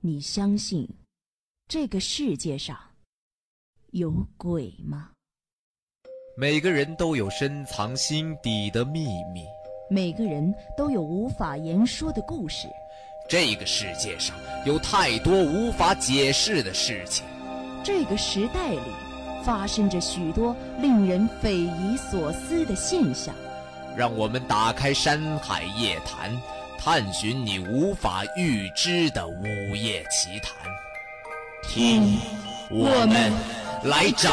[0.00, 0.88] 你相信
[1.66, 2.78] 这个世界上
[3.92, 5.10] 有鬼吗？
[6.36, 9.44] 每个人都有深藏心底的秘密，
[9.90, 12.68] 每个人都有无法言说的故事。
[13.28, 17.24] 这个世界上有太多无法解释的事情，
[17.82, 18.92] 这个时代里
[19.42, 23.34] 发生着许多令人匪夷所思的现象。
[23.96, 26.30] 让我们打开《山海夜谈》。
[26.78, 30.54] 探寻你无法预知的午夜奇谈，
[31.68, 32.20] 听，
[32.70, 33.32] 我们
[33.82, 34.30] 来找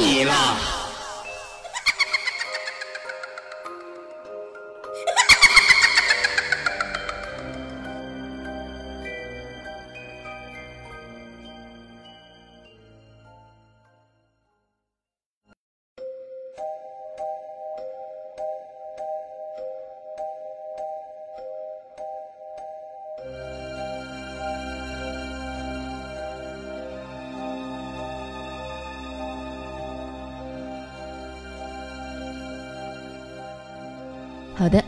[0.00, 0.85] 你了。
[34.66, 34.84] 好的，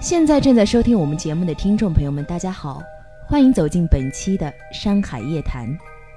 [0.00, 2.82] 现在正在收听我们节目的听众朋友们，大家好，
[3.26, 5.68] 欢迎走进本期的《山海夜谈》，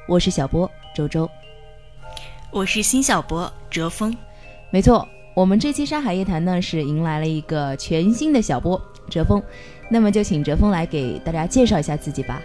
[0.08, 1.30] 我是小波周周，
[2.52, 4.16] 我是新小波哲峰。
[4.70, 9.44] 没错，我们这期《山海夜谈》呢是迎来了一个全新的小波哲峰，
[9.89, 12.42] 那么就请哲峰来给大家介绍一下自己吧。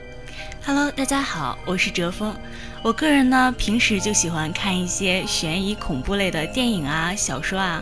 [0.64, 2.34] Hello，大家好，我是哲峰。
[2.82, 7.80] 我个人呢平时就喜欢看一些悬疑恐怖类的电影啊、小说啊。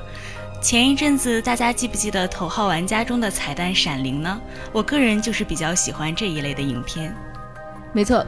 [0.65, 4.41] 前一阵子，大家记不记得《头号玩家》中的彩蛋闪灵呢？
[4.73, 7.15] 我个人就是比较喜欢这一类的影片。
[7.93, 8.25] 没错，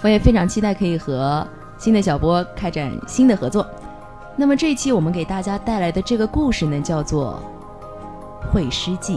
[0.00, 1.44] 我也非常期待可以和
[1.78, 3.66] 新的小波开展新的合作。
[4.36, 7.42] 那么这一期我们给大家带来的这个故事呢，叫做
[8.52, 9.16] 《会师记》。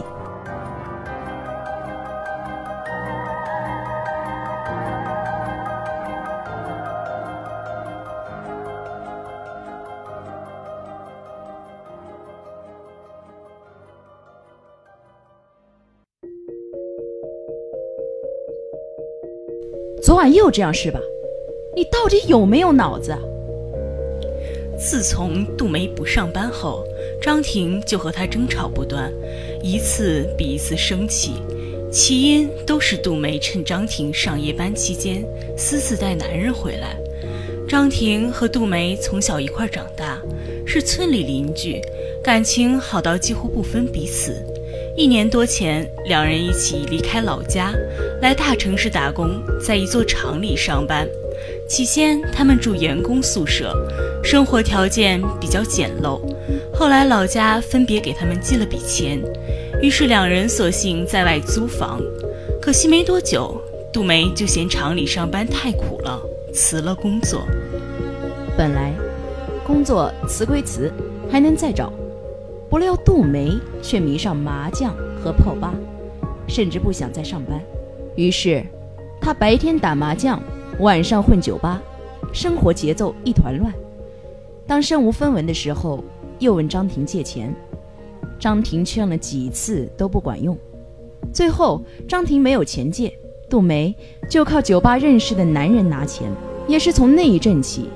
[20.24, 20.98] 晚又这样是吧？
[21.76, 23.14] 你到底有没有脑子？
[24.78, 26.82] 自从杜梅不上班后，
[27.20, 29.12] 张婷就和他争吵不断，
[29.62, 31.32] 一次比一次生气。
[31.92, 35.22] 起因都是杜梅趁张婷上夜班期间
[35.58, 36.96] 私自带男人回来。
[37.68, 40.18] 张婷和杜梅从小一块长大，
[40.64, 41.82] 是村里邻居，
[42.22, 44.42] 感情好到几乎不分彼此。
[44.96, 47.72] 一年多前，两人一起离开老家，
[48.22, 51.04] 来大城市打工，在一座厂里上班。
[51.68, 53.74] 起先，他们住员工宿舍，
[54.22, 56.20] 生活条件比较简陋。
[56.72, 59.20] 后来，老家分别给他们寄了笔钱，
[59.82, 62.00] 于是两人索性在外租房。
[62.62, 63.60] 可惜没多久，
[63.92, 66.22] 杜梅就嫌厂里上班太苦了，
[66.52, 67.44] 辞了工作。
[68.56, 68.92] 本来，
[69.66, 70.88] 工作辞归辞，
[71.28, 71.92] 还能再找。
[72.74, 74.92] 不料杜梅却迷上麻将
[75.22, 75.72] 和泡吧，
[76.48, 77.62] 甚至不想再上班。
[78.16, 78.66] 于是，
[79.20, 80.42] 他白天打麻将，
[80.80, 81.80] 晚上混酒吧，
[82.32, 83.72] 生活节奏一团乱。
[84.66, 86.02] 当身无分文的时候，
[86.40, 87.54] 又问张婷借钱，
[88.40, 90.58] 张婷劝了几次都不管用。
[91.32, 93.16] 最后，张婷没有钱借，
[93.48, 93.94] 杜梅
[94.28, 96.28] 就靠酒吧认识的男人拿钱。
[96.66, 97.88] 也是从那一阵起，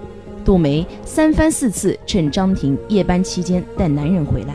[0.44, 4.54] 杜梅三番四次趁张婷夜班期间带男人回来。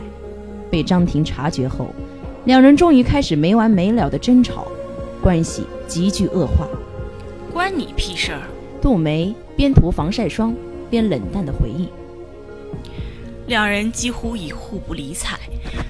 [0.74, 1.86] 被张婷察觉后，
[2.46, 4.66] 两人终于开始没完没了的争吵，
[5.22, 6.66] 关系急剧恶化。
[7.52, 8.40] 关你屁事儿！
[8.82, 10.52] 杜梅边涂防晒霜
[10.90, 11.88] 边冷淡的回应。
[13.46, 15.38] 两人几乎已互不理睬，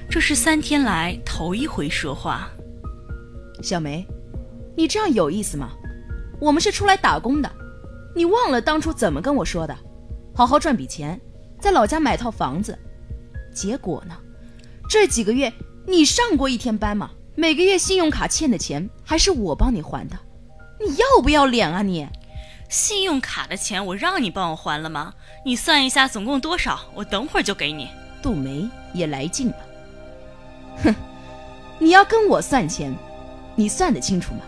[0.07, 2.47] 这是三天来头一回说话。
[3.63, 4.05] 小梅，
[4.77, 5.71] 你这样有意思吗？
[6.39, 7.51] 我们是出来打工的，
[8.15, 9.75] 你忘了当初怎么跟我说的？
[10.35, 11.19] 好好赚笔钱，
[11.59, 12.77] 在老家买套房子。
[13.51, 14.13] 结果呢？
[14.97, 15.51] 这几个月
[15.85, 17.11] 你上过一天班吗？
[17.35, 20.17] 每个月信用卡欠的钱还是我帮你还的，
[20.79, 22.07] 你要不要脸啊你？
[22.69, 25.13] 信用卡的钱我让你帮我还了吗？
[25.43, 27.89] 你算一下总共多少，我等会儿就给你。
[28.21, 29.57] 杜梅也来劲了，
[30.85, 30.95] 哼，
[31.77, 32.95] 你要跟我算钱，
[33.53, 34.43] 你算得清楚吗？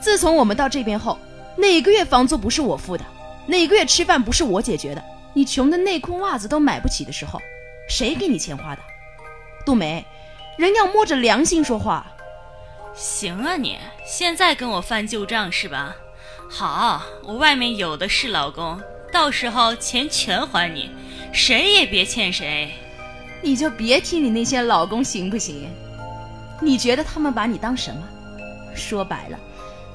[0.00, 1.18] 自从我们到这边后，
[1.56, 3.04] 哪个月房租不是我付的？
[3.48, 5.02] 哪个月吃饭不是我解决的？
[5.34, 7.42] 你穷的内裤袜子都买不起的时候，
[7.88, 8.82] 谁给你钱花的？
[9.66, 10.06] 杜梅，
[10.56, 12.06] 人要摸着良心说话。
[12.94, 13.76] 行啊，你
[14.06, 15.96] 现在跟我翻旧账是吧？
[16.48, 18.80] 好，我外面有的是老公，
[19.12, 20.88] 到时候钱全还你，
[21.32, 22.72] 谁也别欠谁。
[23.42, 25.68] 你就别提你那些老公行不行？
[26.60, 28.02] 你觉得他们把你当什么？
[28.72, 29.38] 说白了，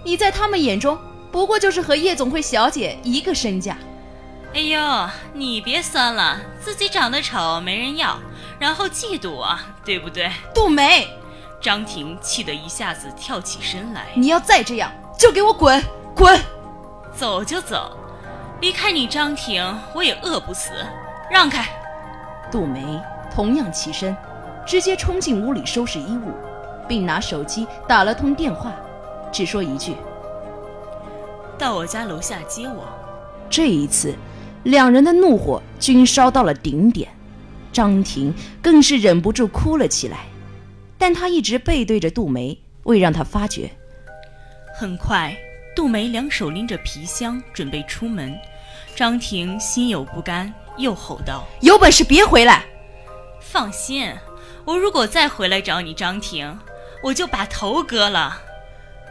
[0.04, 1.00] 你在他们眼中
[1.32, 3.78] 不过就是和夜总会小姐一个身价。
[4.54, 8.20] 哎呦，你别酸了，自己长得丑没人要，
[8.62, 10.30] 然后嫉妒我，对不对？
[10.54, 11.08] 杜梅，
[11.60, 14.10] 张婷气得一下子跳起身来。
[14.14, 15.84] 你要再这样，就给我滚
[16.16, 16.40] 滚！
[17.12, 17.98] 走就走，
[18.60, 20.70] 离开你张婷，我也饿不死。
[21.32, 21.68] 让开！
[22.52, 23.02] 杜梅
[23.34, 24.16] 同样起身，
[24.64, 26.32] 直接冲进屋里收拾衣物，
[26.88, 28.72] 并拿手机打了通电话，
[29.32, 29.96] 只说一句
[31.58, 32.88] ：“到我家楼下接我。”
[33.50, 34.16] 这一次。
[34.66, 37.10] 两人的怒火均烧到了顶点，
[37.72, 40.20] 张婷更是忍不住哭了起来，
[40.98, 43.70] 但她一直背对着杜梅，未让她发觉。
[44.78, 45.36] 很快，
[45.76, 48.38] 杜梅两手拎着皮箱准备出门，
[48.96, 52.66] 张婷心有不甘，又吼道：“有本事别回来！”
[53.40, 54.14] 放心，
[54.66, 56.58] 我如果再回来找你，张婷，
[57.04, 58.42] 我就把头割了。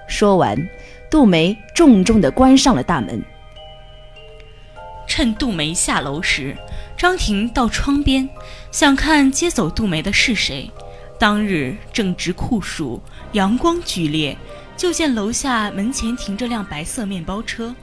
[0.08, 0.68] 说完，
[1.10, 3.22] 杜梅重重地关上了大门。
[5.06, 6.56] 趁杜梅下楼时，
[7.00, 8.28] 张婷到窗边，
[8.70, 10.70] 想看接走杜梅的是谁。
[11.18, 13.00] 当日正值酷暑，
[13.32, 14.36] 阳光剧烈，
[14.76, 17.74] 就见楼下门前停着辆白色面包车，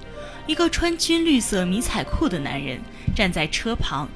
[0.45, 2.79] 一个穿军绿色迷彩裤的男人
[3.15, 4.07] 站在车旁，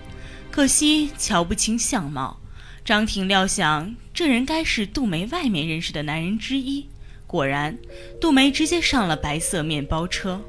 [0.51, 2.39] 可惜瞧不清相貌。
[2.85, 6.87] 张婷料想这人该是杜梅外面认识的男人之一，
[7.25, 7.75] 果然，
[8.19, 10.39] 杜梅直接上了白色面包车。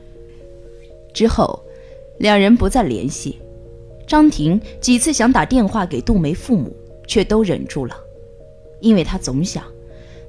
[1.14, 1.64] 之后。
[2.18, 3.40] 两人不再联系，
[4.06, 6.74] 张婷几次想打电话给杜梅父母，
[7.06, 7.96] 却都忍住了，
[8.80, 9.64] 因为她总想，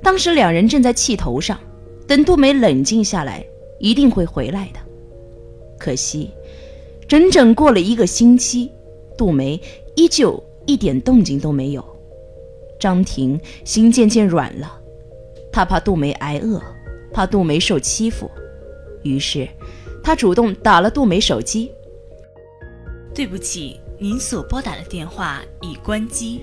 [0.02, 1.60] 当时两人正在气头上，
[2.08, 3.46] 等杜梅冷静下来，
[3.80, 4.80] 一定会回来的。
[5.78, 6.30] 可惜，
[7.08, 8.72] 整整过了一个星期，
[9.18, 9.60] 杜梅
[9.96, 11.84] 依旧一点动静都没有。
[12.80, 14.80] 张婷心渐渐软了，
[15.52, 16.62] 她怕杜梅挨饿，
[17.12, 18.30] 怕杜梅受欺负，
[19.04, 19.48] 于是，
[20.02, 21.72] 她主动打了杜梅手机。
[23.14, 26.42] 对不起，您所拨打的电话已关机。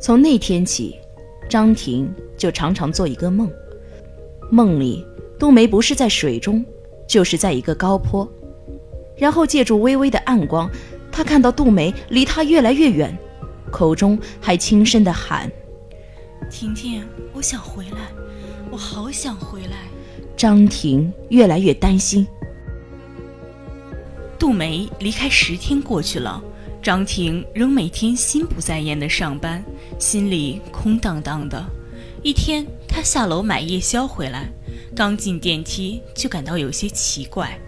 [0.00, 0.96] 从那天起，
[1.48, 3.48] 张婷就常常做一个梦，
[4.50, 5.06] 梦里
[5.38, 6.64] 杜梅不是在水中，
[7.06, 8.28] 就是在一个高坡，
[9.16, 10.68] 然后借助微微的暗光，
[11.12, 13.16] 她看到杜梅离她越来越远，
[13.70, 15.50] 口中还轻声的喊
[16.50, 18.10] ：“婷婷，我想回来，
[18.68, 19.88] 我好想回来。”
[20.36, 22.26] 张婷越来越担心。
[24.54, 26.42] 梅离开十天过去了，
[26.80, 29.64] 张婷仍每天心不在焉的上班，
[29.98, 31.64] 心里空荡荡的。
[32.22, 34.48] 一天，她下楼买夜宵回来，
[34.94, 37.58] 刚进电梯就感到有些奇怪。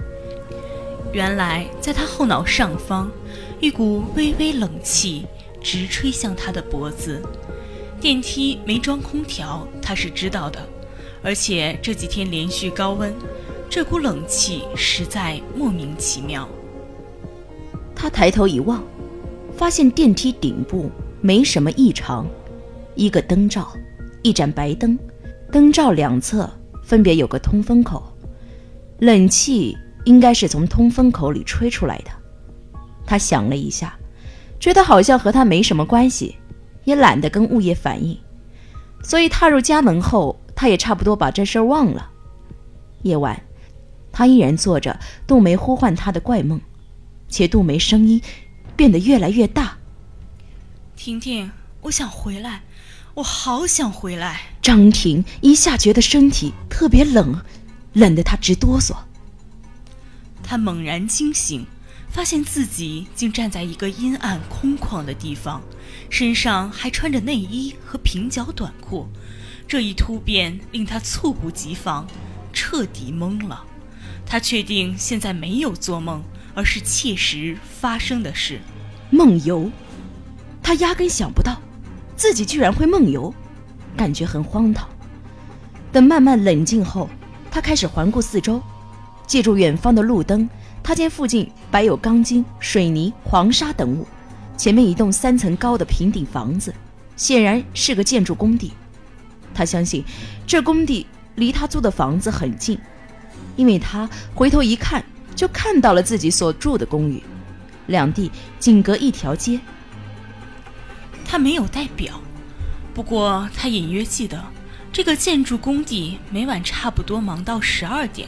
[1.13, 3.11] 原来，在她后脑上方，
[3.61, 5.27] 一股微微冷气
[5.63, 7.23] 直吹向她的脖子。
[8.01, 10.67] 电梯没装空调，她是知道的，
[11.23, 13.15] 而且这几天连续高温，
[13.69, 16.49] 这股冷气实在莫名其妙。
[17.97, 18.85] 他抬头一望，
[19.57, 20.91] 发现电梯顶部
[21.23, 22.27] 没什么异常，
[22.95, 23.73] 一个灯罩，
[24.23, 24.97] 一盏白灯，
[25.51, 26.49] 灯罩两侧
[26.85, 28.05] 分别有个通风口，
[28.99, 32.11] 冷气应该是从通风口里吹出来的。
[33.07, 33.97] 他想了一下，
[34.61, 36.37] 觉得好像和他没什么关系，
[36.85, 38.19] 也懒得跟物业反映，
[39.03, 42.11] 所以踏入家门后，他也差不多把这事儿忘了。
[43.03, 43.41] 夜晚，
[44.13, 46.61] 他依然做着杜梅呼唤他的怪梦。
[47.29, 48.21] 且杜梅声音
[48.77, 49.79] 变得越来越大。
[50.97, 51.51] 婷婷，
[51.83, 52.63] 我想回来，
[53.15, 54.41] 我好想回来。
[54.63, 57.41] 张婷一下觉得身体特别冷，
[57.93, 58.97] 冷得她直哆嗦。
[60.43, 61.67] 她猛然惊醒，
[62.09, 65.63] 发现自己竟站在一个阴暗空旷的地方，
[66.09, 69.09] 身上还穿着内衣和平角短裤。
[69.69, 72.07] 这一突变令她猝不及防，
[72.53, 73.65] 彻底懵了。
[74.25, 76.23] 她确定现在没有做梦。
[76.57, 78.59] 而是切实发生的事，
[79.11, 79.71] 梦游，
[80.63, 81.61] 他压根想不到，
[82.17, 83.33] 自己居然会梦游，
[83.95, 84.89] 感觉很荒唐。
[85.93, 87.11] 等慢慢冷静后，
[87.51, 88.61] 他开始环顾四周，
[89.27, 90.49] 借助远方的路灯，
[90.83, 94.09] 他见附近摆有钢筋、水泥、黄沙等物，
[94.57, 96.75] 前面一栋三层高的平顶房子，
[97.17, 98.73] 显然是个建筑工地。
[99.53, 100.03] 他相信，
[100.47, 102.79] 这工地离他租的房子很近，
[103.57, 105.05] 因为他回头一看。
[105.37, 107.23] 就看到了自己所住的公寓，
[107.87, 109.61] 两地仅隔一条街。
[111.25, 112.21] 他没有带表，
[112.95, 114.43] 不过他隐约记得，
[114.91, 118.27] 这个建筑工地每晚差不多忙到十二点，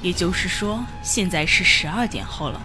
[0.00, 2.60] 也就是说现在是十二点后了。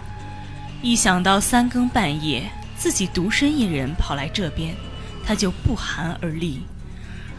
[0.80, 4.74] 一想到三更半夜自己独身一人跑来这边，
[5.24, 6.62] 他就不寒而栗。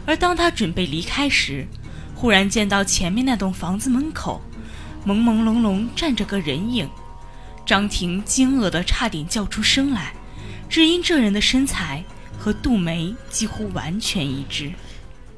[0.05, 1.65] 而当他准备离开时，
[2.13, 4.41] 忽然见到前面那栋房子门口。
[5.05, 6.89] 朦朦胧胧站着个人影。
[7.65, 10.13] 张婷惊愕的差点叫出声来，
[10.69, 12.03] 只因这人的身材
[12.37, 14.73] 和杜梅几乎完全一致。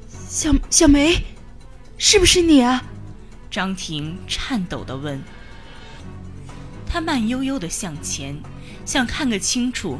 [0.08, 1.22] 小小梅，
[1.98, 2.82] 是不是你啊？
[3.50, 5.22] 张婷颤抖地问。
[6.88, 8.36] 他慢悠悠地向前，
[8.84, 9.98] 想看个清楚，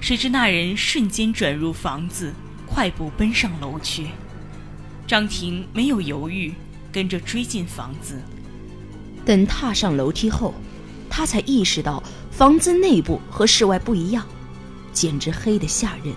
[0.00, 2.32] 谁知那人瞬间转入房子，
[2.66, 4.08] 快步奔上楼去。
[5.06, 6.54] 张婷没有犹豫，
[6.90, 8.20] 跟着追进房子。
[9.26, 10.54] 等踏上楼梯后，
[11.10, 14.24] 他才意识到房子内部和室外不一样，
[14.92, 16.14] 简直黑得吓人，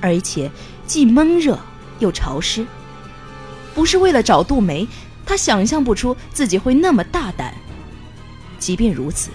[0.00, 0.50] 而且
[0.86, 1.58] 既闷热
[1.98, 2.64] 又潮湿。
[3.74, 4.86] 不是为了找杜梅，
[5.26, 7.52] 他想象不出自己会那么大胆。
[8.60, 9.30] 即便如此，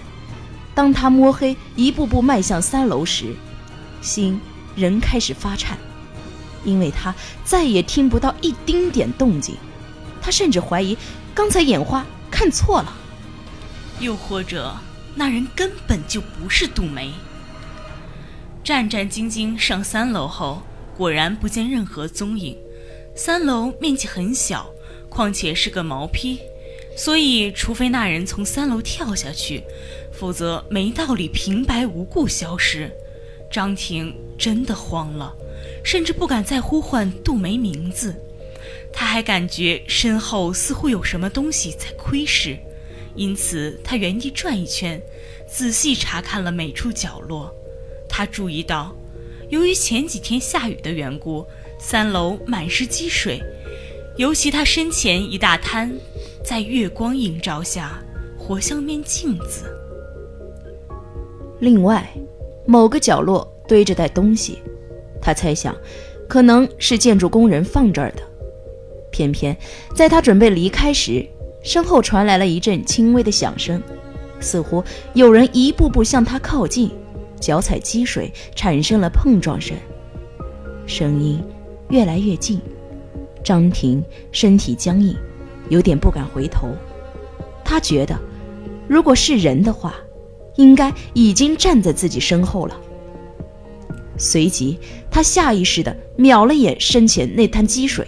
[0.74, 3.34] 当他摸黑一步步迈向三楼时，
[4.00, 4.40] 心
[4.74, 5.76] 仍开始发颤，
[6.64, 9.54] 因为他再也听不到一丁点动静。
[10.22, 10.96] 他甚至怀疑
[11.34, 12.92] 刚才眼花看错了，
[13.98, 14.74] 又或者
[15.14, 17.12] 那人根本就不是杜梅。
[18.62, 20.62] 战战兢兢上三楼后，
[20.96, 22.56] 果然不见任何踪影。
[23.16, 24.70] 三楼面积很小，
[25.08, 26.38] 况且是个毛坯。
[26.96, 29.62] 所以，除非那人从三楼跳下去，
[30.12, 32.90] 否则没道理平白无故消失。
[33.50, 35.34] 张婷真的慌了，
[35.84, 38.14] 甚至不敢再呼唤杜梅名字。
[38.92, 42.56] 他还感觉身后似乎有什么东西在窥视，
[43.14, 45.00] 因此他原地转一圈，
[45.48, 47.54] 仔细查看了每处角落。
[48.08, 48.94] 他注意到，
[49.48, 51.46] 由于前几天下雨的缘故，
[51.78, 53.40] 三楼满是积水，
[54.16, 55.92] 尤其他身前一大滩。
[56.44, 58.02] 在月光映照下，
[58.36, 59.64] 活像面镜子。
[61.60, 62.08] 另外，
[62.66, 64.58] 某个角落堆着袋东西，
[65.20, 65.76] 他猜想，
[66.28, 68.22] 可能是建筑工人放这儿的。
[69.10, 69.56] 偏偏
[69.94, 71.26] 在他准备离开时，
[71.62, 73.82] 身后传来了一阵轻微的响声，
[74.40, 74.82] 似乎
[75.14, 76.90] 有人一步步向他靠近，
[77.40, 79.76] 脚踩积水，产生了碰撞声。
[80.86, 81.42] 声音
[81.88, 82.60] 越来越近，
[83.44, 84.02] 张婷
[84.32, 85.14] 身体僵硬。
[85.68, 86.68] 有点不敢回头，
[87.64, 88.18] 他觉得，
[88.88, 89.94] 如果是人的话，
[90.56, 92.76] 应该已经站在自己身后了。
[94.16, 94.76] 随即，
[95.08, 98.04] 他下意识地瞄了眼身前那滩积水，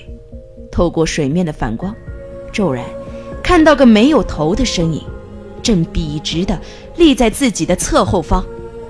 [0.72, 1.94] 透过水面的反光，
[2.52, 2.84] 骤然
[3.44, 5.04] 看到个没有头的身影，
[5.62, 6.58] 正笔直地
[6.96, 8.44] 立在自己的侧后方，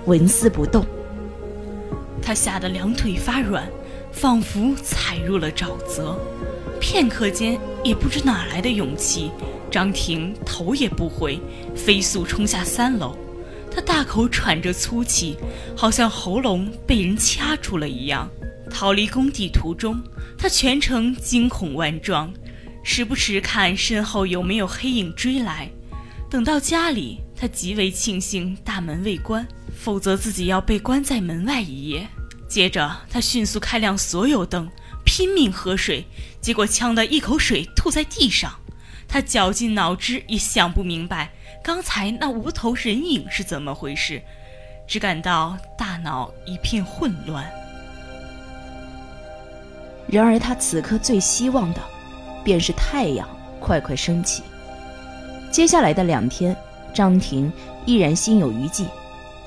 [0.06, 0.86] 纹丝不动。
[2.22, 3.68] 他吓得两腿发软，
[4.12, 6.16] 仿佛踩入了沼泽。
[6.80, 9.30] 片刻间，也不知哪来的勇气，
[9.70, 11.40] 张婷头也不回，
[11.74, 13.16] 飞速冲下三楼。
[13.74, 15.36] 他大口喘着粗气，
[15.76, 18.28] 好像喉咙被人掐住了一样。
[18.73, 20.02] 逃离工地途中，
[20.38, 22.33] 他全程惊恐万状，
[22.83, 25.71] 时不时看身后有没有黑影追来。
[26.31, 32.09] 等到家里，他极为庆幸大门未关，否则自己要被关在门外一夜。
[32.49, 34.69] 接着，他迅速开亮所有灯。
[35.05, 36.07] 拼命喝水，
[36.41, 38.55] 结果呛得一口水吐在地上。
[39.09, 41.31] 他绞尽脑汁也想不明白
[41.62, 44.23] 刚才那无头人影是怎么回事，
[44.88, 47.50] 只感到大脑一片混乱。
[50.12, 51.81] 然而他此刻最希望的，
[52.45, 53.26] 便是太阳
[53.59, 54.42] 快快升起。
[55.50, 56.54] 接下来的两天，
[56.92, 57.50] 张婷
[57.87, 58.85] 依然心有余悸，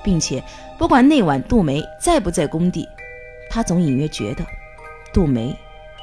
[0.04, 0.44] 并且
[0.76, 2.90] 不管那晚杜梅在不在工地，
[3.48, 4.44] 他总隐约觉得。
[5.14, 5.56] 杜梅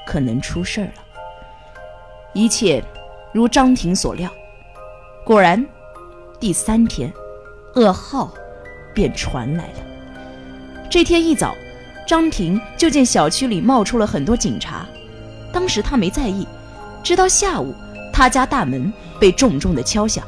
[0.07, 1.03] 可能出事儿了。
[2.33, 2.83] 一切
[3.33, 4.31] 如张婷所料，
[5.27, 5.67] 果然，
[6.39, 7.13] 第三天，
[7.75, 8.33] 噩耗
[8.95, 10.87] 便传来了。
[10.89, 11.53] 这天一早，
[12.07, 14.87] 张婷就见小区里冒出了很多警察。
[15.53, 16.47] 当时她没在意，
[17.03, 17.75] 直到下午，
[18.13, 20.25] 她家大门被重重的敲响。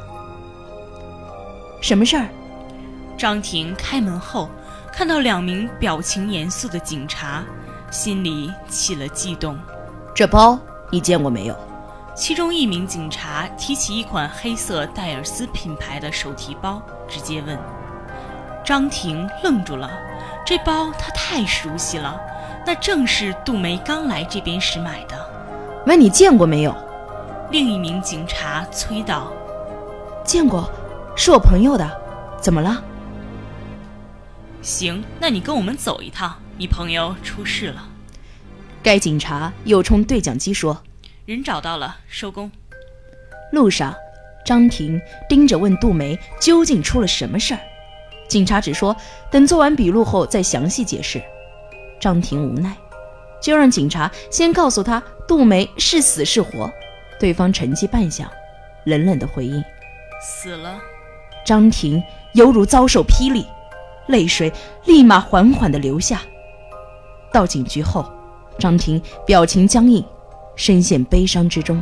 [1.81, 2.27] 什么事儿？
[3.17, 4.49] 张婷开门后，
[4.91, 7.43] 看到两名表情严肃的警察。
[7.91, 9.57] 心里起了悸动，
[10.13, 11.55] 这包你见过没有？
[12.15, 17.57] 其中一名警察提起一款黑色戴尔斯品牌的手提包，直接问。
[18.65, 19.89] 张婷愣住了，
[20.45, 22.21] 这包他太熟悉了，
[22.67, 25.17] 那正是杜梅刚来这边时买的。
[25.87, 26.75] 问你见过没有？
[27.49, 29.33] 另一名警察催道。
[30.23, 30.71] 见过，
[31.15, 31.89] 是我朋友的，
[32.39, 32.83] 怎么了？
[34.61, 36.35] 行，那你跟我们走一趟。
[36.57, 37.83] 你朋友出事了，
[38.81, 40.81] 该警察又冲对讲机说
[41.25, 42.49] ：“人找到了，收工。”
[43.51, 43.93] 路上，
[44.45, 47.59] 张婷盯着问杜梅究竟出了什么事儿。
[48.27, 48.95] 警察只说
[49.31, 51.21] 等做完笔录后再详细解释。
[51.99, 52.75] 张婷无奈，
[53.41, 56.71] 就让警察先告诉他杜梅是死是活。
[57.19, 58.25] 对方沉寂半晌，
[58.83, 59.63] 冷冷的回应
[60.21, 60.77] ：“死了。
[61.45, 62.03] 张婷
[62.33, 63.45] 犹如遭受霹雳，
[64.07, 64.51] 泪水
[64.83, 66.21] 立马缓缓的流下。
[67.31, 68.05] 到警局后，
[68.59, 70.03] 张婷表情僵硬，
[70.55, 71.81] 深陷悲伤之中。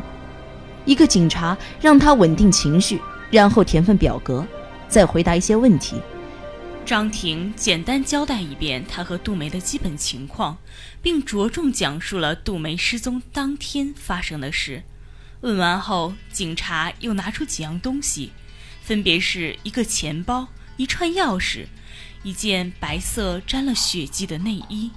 [0.85, 4.45] 一个警察让他稳定情绪，然后填份表格，
[4.87, 5.99] 再回答一些问题。
[6.85, 10.57] 张婷简单交代一遍他和杜梅的基本情况，
[11.01, 14.83] 并着重讲述了杜梅失踪当天发生的事。
[15.39, 18.31] 问完后，警察又拿出几样东西，
[18.81, 21.67] 分别是一个钱包、一串钥匙、
[22.21, 24.91] 一件白色沾了血迹的内衣。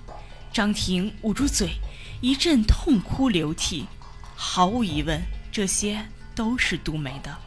[0.53, 1.77] 张婷捂住嘴，
[2.21, 3.87] 一阵痛哭流涕。
[4.35, 7.39] 毫无疑问，这些都是杜梅的。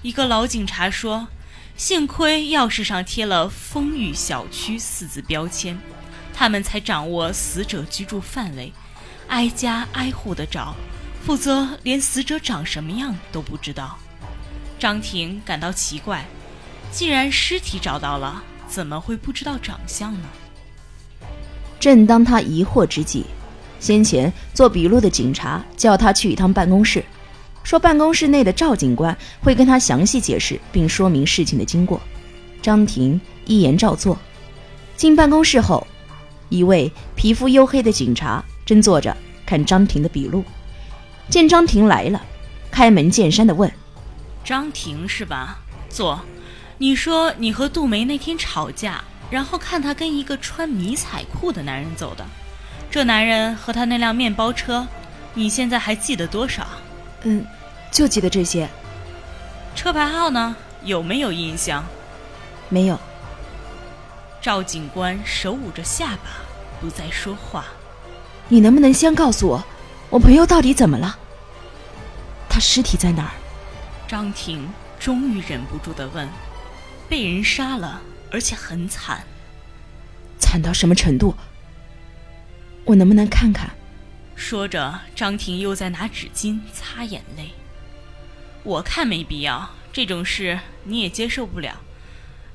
[0.00, 1.28] 一个老警察说。
[1.78, 5.78] 幸亏钥匙上贴了“风雨小区”四字标签，
[6.34, 8.72] 他们才掌握死者居住范围，
[9.28, 10.74] 挨家挨户的找，
[11.24, 13.96] 否则连死者长什么样都不知道。
[14.76, 16.26] 张婷感到奇怪，
[16.90, 20.28] 既然尸体找到了，怎么会不知道长相呢？
[21.78, 23.22] 正当他疑惑之际，
[23.78, 27.04] 先前做笔录的警察叫他去一趟办公室。
[27.68, 32.00] 说办公室内的赵警官会跟他详细解释并说明事情的经过。
[32.62, 34.16] 张婷一言照做。
[34.96, 35.86] 进办公室后，
[36.48, 40.42] 一位皮肤黝黑的警察正坐着看张婷的笔录。
[41.28, 42.22] 见张婷来了，
[42.70, 43.70] 开门见山地问
[44.42, 45.58] ：“张婷是吧？
[45.90, 46.18] 坐。
[46.78, 52.24] 你说你和杜梅那天吵架，然后看她跟一个穿迷彩裤的男人走的。
[52.90, 54.88] 这男人和他那辆面包车，
[55.34, 56.66] 你现在还记得多少
[57.24, 57.44] ？”“嗯。”
[57.90, 58.68] 就记得这些。
[59.74, 60.56] 车牌号呢？
[60.84, 61.84] 有没有印象？
[62.68, 62.98] 没有。
[64.40, 66.30] 赵警官手捂着下巴，
[66.80, 67.66] 不再说话。
[68.48, 69.64] 你能不能先告诉我，
[70.08, 71.18] 我朋友到底怎么了？
[72.48, 73.32] 他尸体在哪儿？
[74.06, 74.68] 张婷
[74.98, 76.28] 终于忍不住的问
[77.08, 79.22] ：“被人杀了，而且很惨。
[80.38, 81.34] 惨到什么程度？
[82.84, 83.70] 我能不能看看？”
[84.34, 87.52] 说着，张婷又在拿纸巾擦眼泪。
[88.68, 91.80] 我看没必要，这种事你也接受不了。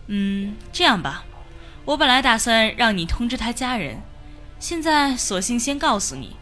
[0.06, 1.26] 嗯，这样吧，
[1.86, 4.04] 我本来打算让你通知他家人，
[4.60, 6.36] 现在索性先告诉你，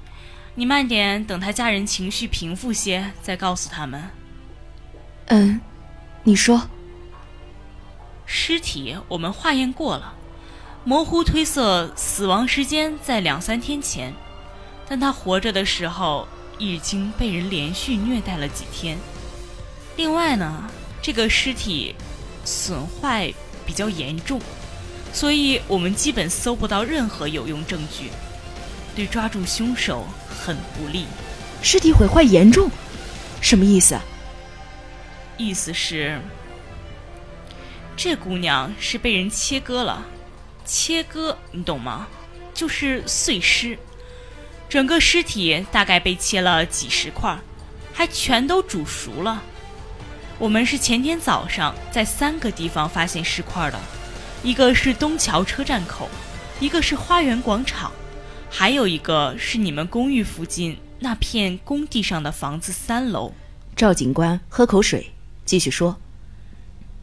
[0.56, 4.10] 你慢点，等他家人情绪平复些再告诉他们。
[5.28, 5.62] 嗯，
[6.24, 6.68] 你说。
[8.26, 10.16] 尸体我们化验过了，
[10.84, 14.14] 模糊推测死亡时间在两三天前，
[14.90, 18.98] 但他活着的时候已经被人连续虐待了几天。
[19.96, 20.70] 另外呢，
[21.02, 21.96] 这个尸体
[22.44, 23.34] 损坏
[23.66, 24.42] 比较严重，
[25.14, 28.10] 所以我们基本搜不到任何有用证据，
[28.96, 31.06] 对抓住凶手很不利。
[31.62, 32.70] 尸体毁坏严重，
[33.42, 34.00] 什么意思？
[35.38, 36.20] 意思是，
[37.96, 40.04] 这姑娘是被人切割了，
[40.66, 42.08] 切割你懂吗？
[42.54, 43.78] 就是碎尸，
[44.70, 47.38] 整个尸体大概被切了几十块，
[47.94, 49.44] 还全都煮熟了。
[50.42, 53.80] 我们是前天早上在三个地方发现尸块的，
[54.42, 56.10] 一个是东桥车站口，
[56.60, 57.92] 一个是花园广场，
[58.50, 63.32] 还有一个是你们公寓附近那片工地上的房子三楼。
[63.76, 65.12] 赵警官喝口水，
[65.46, 65.96] 继续说：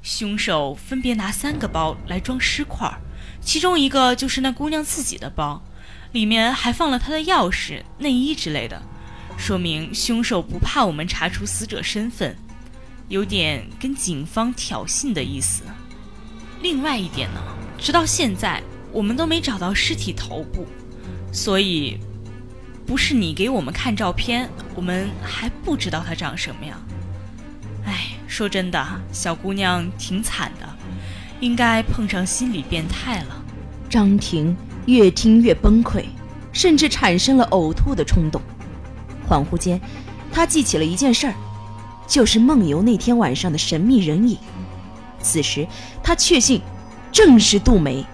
[0.03, 2.93] 凶手分别拿三个包来装尸块，
[3.41, 5.63] 其中一个就是那姑娘自己的包，
[6.11, 8.83] 里面还放了她的钥匙、内衣之类的，
[9.39, 12.37] 说明凶手不怕我们查出死者身份。
[13.09, 15.63] 有点跟警方挑衅的意思。
[16.61, 17.41] 另外一点呢，
[17.79, 20.67] 直到现在我们都没找到尸体头部，
[21.33, 21.99] 所以
[22.87, 26.79] 不是你给我们看照片，我们还不知道他长什么样。
[27.85, 30.69] 哎，说真的，小姑娘挺惨的，
[31.41, 33.45] 应该碰上心理变态了。
[33.89, 34.55] 张婷
[34.87, 36.05] 越听越崩溃，
[36.53, 38.43] 甚至产生了呕吐的冲动。
[39.29, 39.81] 恍惚间，
[40.33, 41.35] 她记起了一件事儿。
[42.09, 44.39] 就是梦游那天晚上的神秘人影，
[45.21, 45.69] 此时
[46.03, 46.61] 他确信
[47.13, 48.05] 正是杜梅。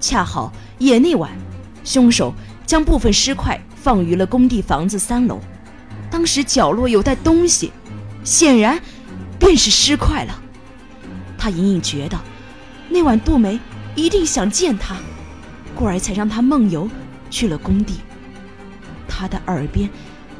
[0.00, 1.30] 恰好也那晚，
[1.84, 2.32] 凶手
[2.64, 5.40] 将部分尸块放于了工地房子三楼，
[6.10, 7.72] 当时角落有袋东西，
[8.22, 8.80] 显然
[9.38, 10.40] 便是尸块了。
[11.36, 12.18] 他隐隐觉得，
[12.88, 13.58] 那晚杜梅
[13.96, 14.96] 一定想见他，
[15.74, 16.88] 故而才让他梦游
[17.30, 17.96] 去了工地。
[19.08, 19.90] 他的耳边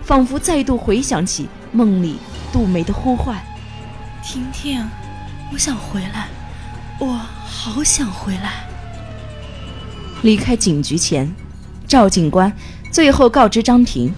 [0.02, 2.18] 仿佛再度回响起梦里。
[2.52, 3.42] 杜梅的呼唤
[4.22, 4.86] ：“婷婷，
[5.50, 6.28] 我想回来，
[6.98, 7.06] 我
[7.46, 8.66] 好想回来。”
[10.20, 11.34] 离开警局前，
[11.88, 12.52] 赵警官
[12.90, 14.12] 最后告知张婷：“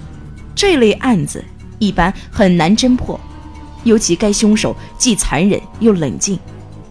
[0.53, 1.45] 这类案子
[1.79, 3.21] 一般很难侦破，
[3.85, 6.37] 尤其该凶手既残忍又冷静，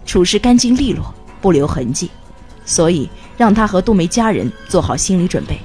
[0.06, 2.10] 处事干净利落，不留痕迹，
[2.66, 5.60] 所以让他和杜梅家人做好心理准备。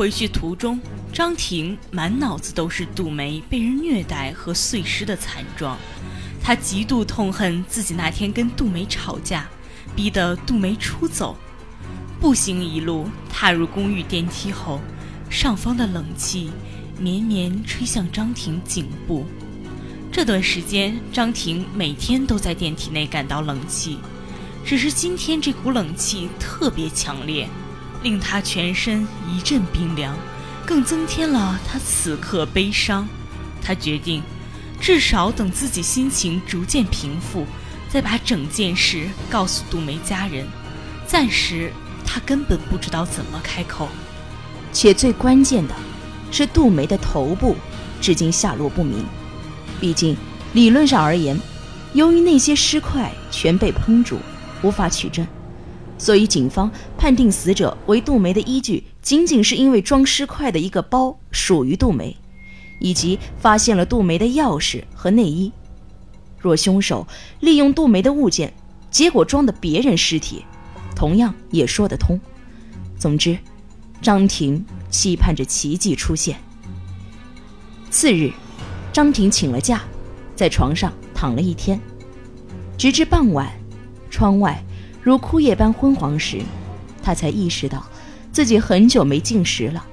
[0.00, 0.80] 回去途中，
[1.12, 5.76] 张婷满脑子都是杜梅被人虐待和碎尸的惨状，
[6.42, 9.46] 他极度痛恨自己那天跟杜梅吵架，
[9.94, 11.36] 逼得杜梅出走。
[12.18, 14.80] 步行一路，踏入公寓电梯后，
[15.28, 16.50] 上方的冷气
[16.98, 19.26] 绵绵吹向张婷颈部。
[20.10, 23.98] 这段时间，张婷每天都在电梯内感到冷气，
[24.64, 27.46] 只是今天这股冷气特别强烈，
[28.02, 30.16] 令他全身一阵冰凉，
[30.64, 33.06] 更增添了他此刻悲伤。
[33.62, 34.22] 他决定，
[34.80, 37.46] 至少等自己心情逐渐平复，
[37.88, 40.46] 再把整件事告诉杜梅家人。
[41.06, 41.72] 暂时，
[42.04, 43.88] 他根本不知道怎么开口。
[44.72, 45.74] 且最关键的，
[46.30, 47.56] 是杜梅的头部
[48.00, 49.04] 至今下落不明。
[49.80, 50.16] 毕竟，
[50.52, 51.38] 理论上而言，
[51.92, 54.18] 由于那些尸块全被烹煮，
[54.62, 55.26] 无法取证，
[55.98, 62.14] 所以警方判定死者为杜梅的依据，仅仅是因为装尸块的一个包属于杜梅，
[62.78, 65.50] 以及发现了杜梅的钥匙和内衣。
[66.38, 67.08] 若凶手
[67.40, 68.52] 利用杜梅的物件，
[68.90, 70.44] 结果装的别人尸体，
[70.94, 72.20] 同样也说得通。
[72.98, 73.38] 总之，
[74.02, 76.36] 张婷期盼着奇迹出现。
[77.88, 78.30] 次日。
[78.92, 79.82] 张婷请了假，
[80.34, 81.80] 在床上躺了一天，
[82.76, 83.48] 直至傍晚，
[84.10, 84.62] 窗外
[85.00, 86.40] 如枯叶般昏黄时，
[87.02, 87.84] 他才意识到
[88.32, 89.84] 自己很久没进食了。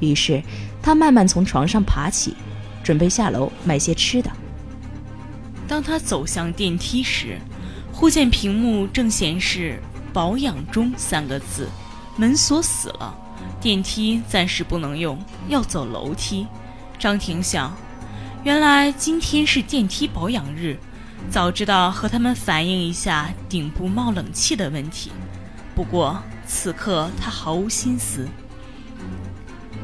[0.00, 0.42] 于是，
[0.82, 2.34] 他慢慢从床上爬起，
[2.82, 4.30] 准备下楼买些吃的。
[5.68, 7.38] 当他走向电梯时，
[7.92, 9.78] 忽见屏幕正显示
[10.12, 11.68] “保养中”三个字，
[12.16, 13.14] 门锁死了，
[13.60, 16.46] 电梯暂时不能用，要走楼梯。
[16.98, 17.76] 张婷想。
[18.42, 20.78] 原来今天是电梯保养日，
[21.30, 25.12] 早知道和他们反映一下顶部冒冷气的问题。
[25.74, 28.28] 不过此刻他毫无心思，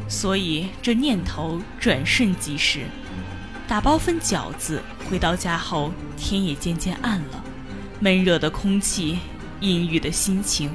[0.09, 2.81] 所以这念头转瞬即逝。
[3.69, 7.45] 打包份饺子回到家后，天也渐渐暗了，
[8.01, 9.19] 闷热的空气，
[9.61, 10.71] 阴郁的心情，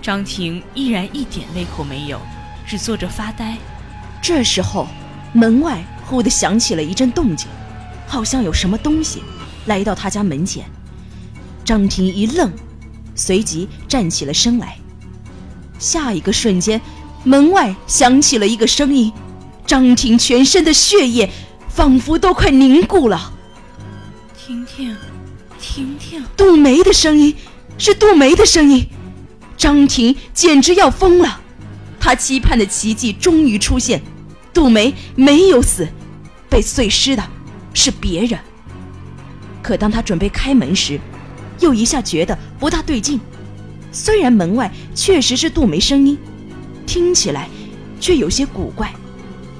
[0.00, 2.20] 张婷依然一点胃口没有，
[2.66, 3.56] 只坐着发呆。
[4.20, 4.88] 这时候，
[5.32, 5.82] 门外。
[6.04, 7.48] 忽地响起了一阵动静，
[8.06, 9.22] 好像有什么东西
[9.64, 10.66] 来到他家门前。
[11.64, 12.52] 张婷一愣，
[13.14, 14.76] 随即站起了身来。
[15.78, 16.80] 下一个瞬间，
[17.24, 19.12] 门外响起了一个声音，
[19.66, 21.30] 张婷全身的血液
[21.68, 23.32] 仿佛都快凝固了。
[24.36, 24.96] 婷婷，
[25.60, 27.34] 婷婷，杜梅的声音，
[27.78, 28.86] 是杜梅的声音。
[29.56, 31.40] 张婷简直要疯了，
[32.00, 34.02] 她期盼的奇迹终于出现，
[34.52, 35.88] 杜梅没有死。
[36.48, 37.24] 被碎尸的
[37.72, 38.38] 是别人，
[39.62, 41.00] 可当他准备开门时，
[41.62, 43.18] 又一下觉得不大对劲。
[43.90, 46.18] 虽然门外确实是杜梅声音，
[46.86, 47.48] 听起来
[48.00, 48.92] 却有些古怪，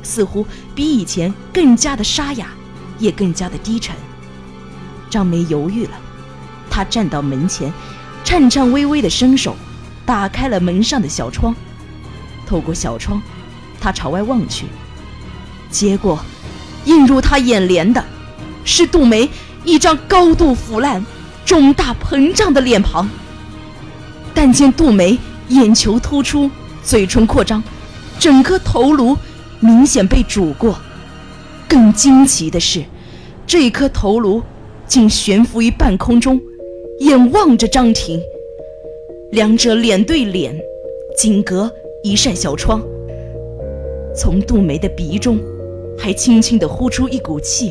[0.02, 2.48] 似乎比以前更加的沙哑，
[2.98, 3.94] 也更加的低沉。
[5.08, 5.92] 张梅犹豫了，
[6.68, 7.72] 她站到门前，
[8.24, 9.56] 颤颤巍巍的伸手
[10.04, 11.54] 打开了门上的小窗，
[12.46, 13.22] 透过小窗，
[13.80, 14.66] 她朝外望去，
[15.70, 16.18] 结果。
[16.84, 18.04] 映入她眼帘的，
[18.64, 19.30] 是杜梅
[19.64, 21.06] 一张高度腐烂、
[21.44, 23.08] 肿大膨胀的脸庞。
[24.34, 26.50] 但见杜梅眼球突出，
[26.82, 27.62] 嘴唇扩张，
[28.18, 29.16] 整颗头颅
[29.60, 30.78] 明显被煮过。
[31.68, 32.82] 更惊奇的是，
[33.46, 34.42] 这一颗头颅
[34.86, 36.40] 竟悬浮于半空中，
[37.00, 38.20] 眼望着张婷。
[39.30, 40.54] 两者脸对脸，
[41.16, 42.82] 仅隔一扇小窗。
[44.14, 45.38] 从杜梅的鼻中。
[45.98, 47.70] 还轻轻地呼出一股气，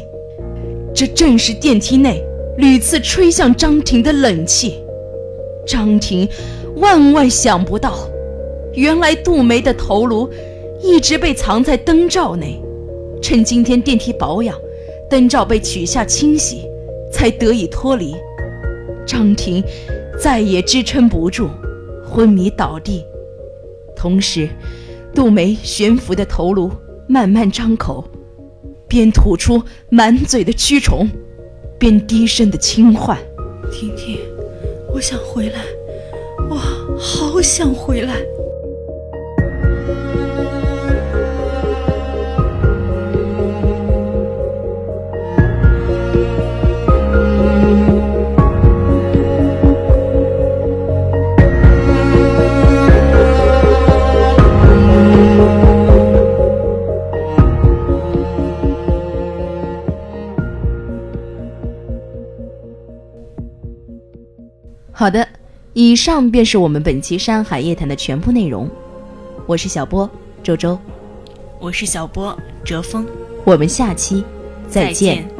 [0.94, 2.24] 这正是电梯内
[2.58, 4.80] 屡次吹向张婷的冷气。
[5.66, 6.28] 张婷
[6.76, 8.10] 万万想不到，
[8.74, 10.30] 原来杜梅的头颅
[10.82, 12.62] 一直被藏在灯罩内，
[13.22, 14.58] 趁今天电梯保养，
[15.10, 16.62] 灯罩被取下清洗，
[17.12, 18.16] 才得以脱离。
[19.06, 19.64] 张婷
[20.20, 21.50] 再也支撑不住，
[22.04, 23.04] 昏迷倒地。
[23.96, 24.50] 同时，
[25.14, 26.72] 杜梅悬浮的头颅。
[27.08, 28.06] 慢慢张口，
[28.88, 31.10] 边吐出满嘴的蛆虫，
[31.82, 33.18] 边低声的轻唤
[33.74, 34.20] ：“婷婷，
[34.94, 35.64] 我想回来，
[36.48, 36.56] 我
[36.96, 38.22] 好想回来。”
[65.74, 68.70] 以上便是我们本期《山海夜谈》的全部内容。
[69.46, 70.10] 我是小波
[70.44, 70.78] 周周，
[71.62, 73.08] 我是小波哲峰，
[73.46, 74.22] 我们下期
[74.68, 75.31] 再见。